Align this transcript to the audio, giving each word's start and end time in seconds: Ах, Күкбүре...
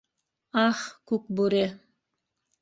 Ах, 0.63 0.79
Күкбүре... 1.11 1.63